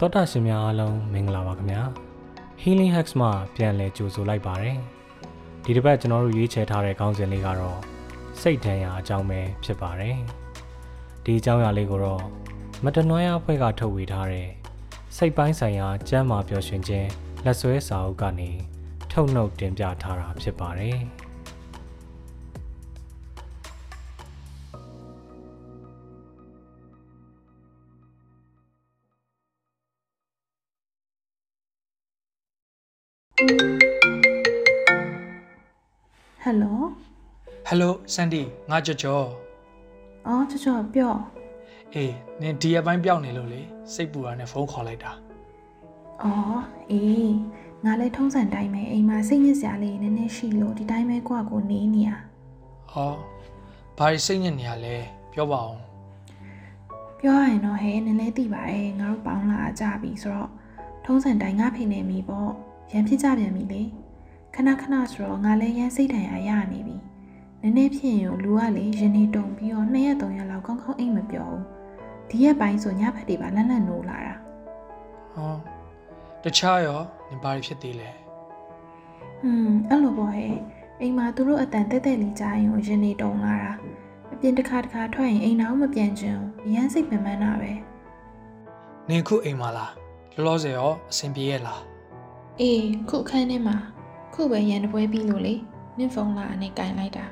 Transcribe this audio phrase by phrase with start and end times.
[0.00, 1.82] တောတာရှင်များအားလုံးမင်္ဂလာပါခင်ဗျာ
[2.62, 4.78] Healing Hacks မှာပြန်လည်ကြိုဆိုလိုက်ပါတယ်
[5.64, 7.78] ဒီတစ်ပတ်ကျွန်တော်တို့ရွေးချယ်ထားတဲ့ခေါင်းစဉ်လေးကတော့
[8.40, 10.16] စိတ်ဒဏ်ရာအကြောင်းပဲဖြစ်ပါတယ်
[11.24, 12.22] ဒီအကြောင်းအရာလေးကိုတော့
[12.84, 14.48] မတနွမ်းရအဖွဲ့ကထုတ်ဝေထားတဲ့
[15.16, 17.08] စိတ်ပိုင်းဆိုင်ရာကျမ်းမာပျော်ရွှင်ခြင်း
[17.44, 18.50] လက်ဆွဲစာအုပ်ကနေ
[19.12, 20.98] ထုတ်နှုတ်တင်ပြထားတာဖြစ်ပါတယ်
[33.38, 33.46] ဟယ်
[36.62, 36.78] လို
[37.66, 39.26] ဟယ်လိုဆန်ဒီငါကြော်ကြော်
[40.26, 41.14] အော်ချောချောပြော
[41.94, 43.60] အေးနင်ဒီရက်ပိုင်းပြောင်းနေလို့လေ
[43.94, 45.12] စိတ်ပူတာနဲ့ဖုန်းခေါ်လိုက်တာ
[46.22, 47.34] အော်အေး
[47.84, 52.10] ငါလည်းထုံးစံတိုင်းပဲအိမ်မှာစိတ်ညစ်စရာလေးနည်းနည်းရှိလို့ဒီတိုင်းပဲကိုယ့်အကိုနေနေရ
[52.92, 53.12] ဟော
[53.98, 54.96] ဘာလို့စိတ်ညစ်နေရလဲ
[55.32, 55.80] ပြောပါအောင်
[57.20, 60.50] ပြောရရင်တော့ဟဲနည်းနည်းသိပါရဲ့ငါတို့ပေါင်းလာကြပြီဆိုတော့
[61.04, 62.52] ထုံးစံတိုင်းငါဖိနေမိပေါ့
[62.92, 63.82] ရန်ဖြစ်ကြပြန်ပြီလေ
[64.54, 66.96] ခဏခဏဆိုတော့ငါလည်းရန်စိတ်တန်ရာရနေပြီ
[67.62, 71.64] နည်းနည်းဖြစ်ရင်လူကလေရင်နေတုံပြီးတော့နှစ်ရက်သုံးရက်လောက်ကောင်းကောင်းအိမ်မပြောဘူး
[72.28, 74.34] ဒီရက်ပိုင်းဆိုညဖက်တွေပါလန့်လန့်နိုးလာတာ
[75.34, 75.54] ဟော
[76.44, 78.10] တခြားရောနင်ဘာတွေဖြစ်သေးလဲ
[79.40, 80.54] ဟွန်းအဲ့လိုပေါ့ဟဲ့
[81.00, 83.72] အိမ်မှာသူတို့အတန်တက်တက်လေးကြားရင်ကိုရင်နေတုံလာတာ
[84.32, 87.72] အပြင်တစ်ခါတစ်ခါထွက်ရင်အိမ်နောက်မပြန်ချင်ဘူးအရန်စိတ်ပင်ပန်းတာပဲ
[89.08, 89.92] နင်ခုအိမ်မှာလား
[90.34, 91.80] လောလောဆယ်ရောအဆင်ပြေရဲ့လား
[92.59, 93.75] အေးခုအခန်းထဲမှာ
[94.33, 95.53] ခုပဲရန်တပွဲပြီးလို့လေ
[95.97, 97.25] နင့်ဖုန်းလာအနေကင်လိုက်တာ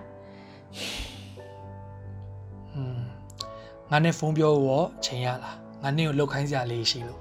[2.74, 3.02] ဟွန်း
[3.90, 7.20] ငါနဲ့ဖုန်းပြောရောအချိန်ရလားငါနင့်ကိုလောက်ခိုင်းစရာလေးရှိလို့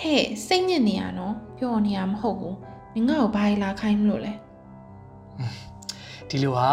[0.00, 2.56] ဟဲ့စိတ်ညစ်နေရနော်ပြောနေရမဟုတ်ဘူး
[2.94, 4.32] နင်ငါ့ကိုဘာလာခိုင်းမလို့လဲ
[6.28, 6.68] ဒီလိုဟာ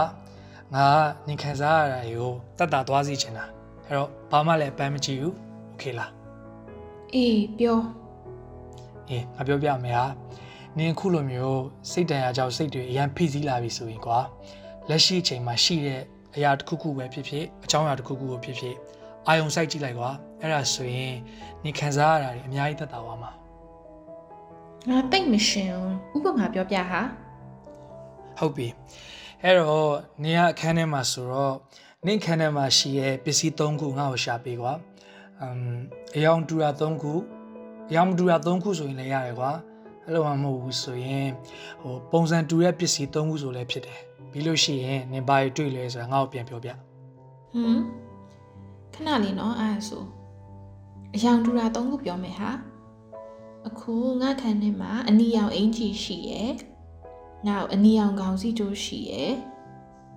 [0.73, 0.85] ငါ
[1.27, 3.45] နင်ခံစားရတာကိုတတ်တာသွားစီချင်တာ
[3.85, 5.35] အဲ့တော့ဘာမှလည်းအပန်းမကြည့်ဘူး
[5.69, 6.11] โอเคလား
[7.13, 7.79] အေးပြော
[9.12, 10.06] အေးငါပြောပြမယ်ဟာ
[10.78, 14.18] နင်ခုလိုမျိုးစိတ်တန်ရာကြောင့်စိတ်တွေအရန်ဖိစီးလာပြီဆိုရင်ကွာ
[14.88, 16.02] လက်ရှိအချိန်မှာရှိတဲ့
[16.36, 18.76] အရာတစ်ခုခုပဲဖြစ်ဖြစ်အကြောင်းအရာတစ်ခုခုကိုဖြစ်ဖြစ်
[19.28, 21.14] အာယုံစိုက်ကြည့်လိုက်ကွာအဲ့ဒါဆိုရင်
[21.64, 23.30] နင်ခံစားရတာတွေအများကြီးသက်သာသွားမှာ
[24.88, 25.70] ငါတိတ်မရှင်
[26.12, 27.00] ဘူးဥပမာပြောပြဟာ
[28.38, 28.68] ဟုတ်ပြီ
[29.42, 31.54] အဲ့တော့နင်ကအခန်းထဲမှာဆိုတော့
[32.06, 34.72] နင်ခန်းထဲမှာရှိရဲ့ပစ္စည်း၃ခုငါ့ကိုရှာပေးကွာ
[35.40, 35.60] အမ်
[36.16, 37.12] အယောင်တူတာ၃ခု
[37.92, 39.50] အယောင်မတူတာ၃ခုဆိုရင်လည်းရတယ်ကွာ
[40.04, 41.28] အဲ့လိုမှမဟုတ်ဘူးဆိုရင်
[41.82, 46.78] ဟိုပုံစံတူတဲ့ပစ္စည်း၃ခုဆိုလည်းဖြစ်တယ်ပြီးလို့ရှိရင်နင်ဘာတွေတွေ့လဲဆိုတာငါ့ကိုပြန်ပြောပြဟမ်
[48.94, 50.02] ခဏလေးနော်အဲ့ဒါဆို
[51.14, 52.50] အယောင်တူတာသုံးခုပြောမယ်ဟာ
[53.68, 56.52] အခုငါခန်းထဲမှာအနီရောင်အင်ကြီးရှိရယ်
[57.46, 59.34] နောက်အနီရောင်ခေါင်းစည်းကြိုးရှိရယ်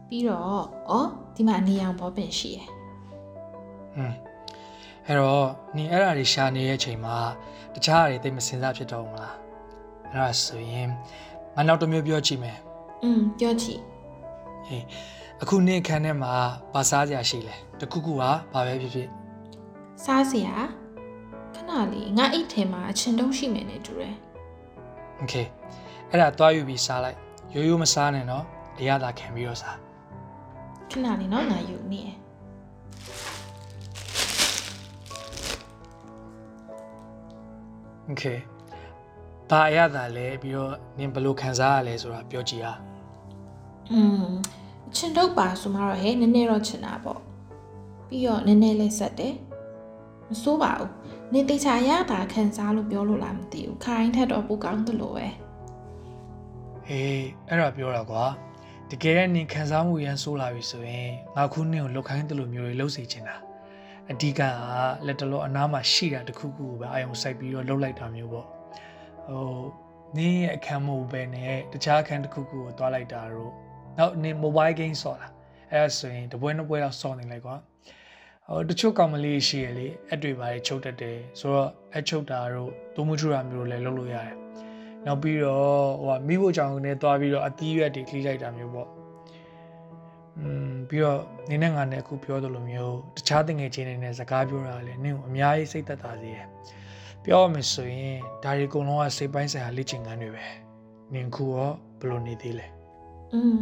[0.07, 0.61] ပြီးတော့
[0.91, 0.93] ဩ
[1.35, 2.69] ဒီမှာအနီရောင်ဘောပင်ရှိရယ်
[3.95, 4.24] ဟွန်း
[5.06, 7.16] အဲ့တော့နင်အဲ့ဒါတွေရှာနေတဲ့အချိန်မှာ
[7.74, 9.34] တခြားအရာတွေသိပ်မစင်စားဖြစ်တော့ဘူးမလား
[10.10, 10.88] အဲ့ဒါဆိုရင်
[11.54, 12.58] ငါနောက်တစ်မျိုးပြောကြည့်မယ်
[13.02, 13.74] อืมပြောချီ
[14.66, 14.84] ဟေး
[15.42, 16.32] အခုနေ့ခန်းထဲမှာ
[16.72, 19.08] ဘာစားစရာရှိလဲတခုခုဟာဘာပဲဖြစ်ဖြစ်
[20.04, 20.54] စားစရာ
[21.54, 24.14] ခဏလေးငါအိတ်ထဲမှာအချင်တုံးရှိမယ်နဲ့တူတယ်
[25.18, 25.34] โอเค
[26.10, 27.18] အဲ့ဒါသွားယူပြီးစားလိုက်
[27.54, 28.44] ရိုးရိုးမစားနဲ့နော်
[28.78, 29.76] အရသာခံပြီးတော့စား
[30.90, 32.16] ခဏလေးနော်ငါယူနေရယ်
[38.06, 38.24] โอเค
[39.50, 42.74] ဘာအရသာလဲပြီးတော့နင်ဘယ်လိုခံစားရလဲဆိုတာပြောကြည့်ဟာ
[43.92, 44.26] อืม
[44.88, 47.20] အချင်တုံးပါဆိုမှတော့ဟဲ့နည်းနည်းတော့ချင်တာပေါ့
[48.08, 49.34] ပြီးတော့နည်းနည်းလေးဆက်တယ်
[50.28, 50.90] မစိုးပါဘူး
[51.32, 55.26] နေတေချာရတာခံစားလို့ပြောလို့လားမသိဘူးခိုင်းထက်တော့ပိုကောင်းတယ်လို့ပဲ
[56.86, 58.24] ဟေးအဲ့ဒါပြောတာကွာ
[58.90, 63.36] တကယ်နဲ့နင်ခံစားမှုရန်ဆိုးလာပြီဆိုရင်ငါခုနင်ကိုလောက်ခိုင်းတယ်လို့မျိုးတွေလှုပ်စေချင်တာ
[64.11, 64.41] အဓိကက
[65.07, 68.47] လက်တလောအနားမှာရှိတာတခုခုကိုပဲအာယုံစိုက်ပြီးတော့လှုပ်လိုက်တာမျိုးပေါ့
[69.27, 69.45] ဟို
[70.17, 73.51] နင်းရဲ့အခန်းမဟုတ်ပဲနဲ့တခြားအခန်းတစ်ခုခုကိုတွားလိုက်တာတော့
[73.97, 75.27] နောက်နင် mobile game ဆော့တာ
[75.71, 77.55] အဲ့ဒါဆိုရင်တပွဲနှစ်ပွဲတော့ဆော့နေလိုက်ကွာ
[78.47, 84.35] ဟိုတချို့ကောင်မလေးရှိရလေအတွေ့ပါလေချုပ်တတ်တယ်ဆိုတော့အချုပ်တာတို့တိုးမထူတာမျိုးလည်းလုပ်လို့ရတယ်
[85.05, 88.87] နောက်ပြီးတော့ဟိုကမိဖို့ကြောင့်နဲ့တွားပြီးတော့အသီးရွက်တွေခလိလိုက်တာမျိုးပေါ့
[90.38, 96.46] อืมပြီးတော့နင်းနဲ့ငါနဲ့အခုပြောသလိုမျိုးတခြားတငယ်ချင်းတွေနဲ့စကားပြောတာလည်းနင်းကိုအများကြီးစိတ်သက်သာစေတယ်
[97.24, 100.46] ပြောရမယ်ဆိုရင်ဒါတွေအကုန်လုံးကစိတ်ပိုင်းဆိုင်ရာလေ့ကျင့်ခန်းတွေပဲ
[101.14, 102.66] နင်ခုရောဘယ်လိုနေသေးလဲ
[103.34, 103.58] อืม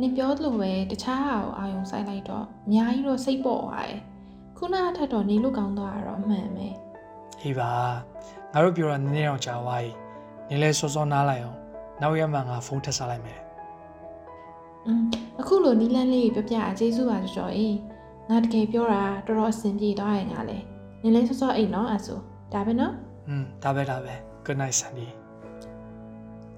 [0.00, 4.00] နေပြောလို့ပဲတခြားဟာကိုအာယုံဆိုင်လိုက်တော့အများကြီးတော့စိတ်ပေါ်သွားတယ်
[4.56, 6.68] ခုနအထက်တော့နေလို့ကောင်းသွားတာတော့အမှန်ပဲ
[7.40, 7.72] ဟေးပါ
[8.52, 9.90] ငါတို့ပြောတာနည်းနည်းတော့ကြာသွားပြီ
[10.48, 11.58] နင်လဲစောစောနားလိုက်အောင်
[12.00, 13.38] နောက်ရက်မှငါဖုန်းထပ်စားလိုက်မယ်
[14.86, 15.04] อืม
[15.40, 17.76] အခုလိုနီလန်းလေးပြပြအကျေးဇူးပါကြော်ကြော်အေး
[18.30, 20.58] ငါတကယ်ပြောတာတော်တော်အဆင်ပြေသွားရင်ငါလဲ
[21.02, 22.18] နင်လဲစောစောအိတ်နော်အဲ့ဆို
[22.52, 22.94] ဒါပဲနော်
[23.28, 24.14] อืมဒါပဲဒါပဲ
[24.44, 25.08] good night Sandy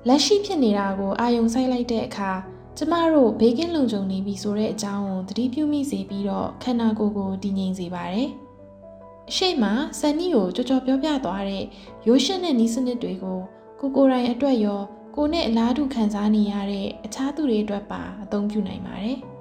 [0.09, 2.31] လက်ရှိဖြစ်နေတာကိုအာယုံဆိုင်လိုက်တဲ့အခါ
[2.77, 8.29] ကျမတို့ဘေးကင်းလုံခြုံနေပြီဆိုတဲ့အကြောင်းကိုသတိပြုမိစေပြီးတော့ခန္ဓာကိုယ်ကိုတည်ငြိမ်စေပါတယ်။
[9.31, 9.65] အရှိမ
[9.99, 11.65] ဆန်နီကိုကြော်ကြော်ပြောပြသွားတဲ့
[12.07, 13.39] ရိုးရှင်းတဲ့နီးစနစ်တွေကို
[13.81, 14.81] ကိုကိုယ်တိုင်အတွက်ရော
[15.16, 19.20] ကိုနဲ့အလားတူခံစားနေရတဲ့အခြားသူတွေအတွက်ပါအသုံးပြုနိုင်ပါတယ်။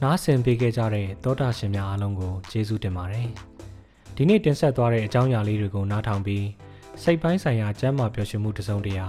[0.02, 3.28] ။နားဆင်ပေးခဲ့ကြတဲ့သောတာရှင်များအားလုံးကိုကျေးဇူးတင်ပါတယ်။
[4.16, 6.46] ဒီနေ့တင်ဆက်သွားတဲ့အကြောင်းအရာလေးတွေကိုနားထောင်ပြီး
[7.02, 9.06] စိတ်ပိုင်းဆိုင်ရာကျန်းမာပျော်ရွှင်မှုတစ်စုံတရာ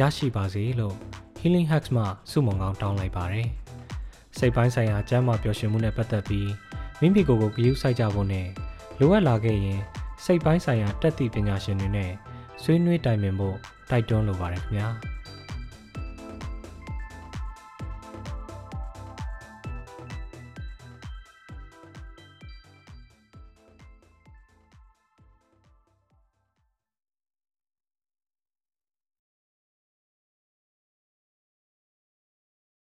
[0.00, 0.96] ရရှိပါစေလို့
[1.40, 3.48] Healing Hacks မှဆုမွန်ကောင်းတောင်းလိုက်ပါတယ်။
[4.38, 6.50] စိတ်ပိုင်းဆိုင်ရာကျန်းမာပျော်ရွှင်မှုနဲ့ပတ်သက်ပြီး
[7.00, 8.46] မိမိကိုယ်ကိုဂရုစိုက်ကြဖို့နဲ့
[8.98, 9.80] လိုအပ်လာခဲ့ရင်
[10.24, 12.10] စိတ်ပိုင်းဆိုင်ရာတက်သည့်ပညာရှင်တွေနဲ့
[12.62, 13.56] ဆွေးနွေးတိုင်ပင်ဖို့
[13.90, 14.88] တိုက်တွန်းလိုပါတယ်ခင်ဗျာ။